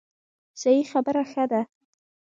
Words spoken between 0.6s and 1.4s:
صحیح خبره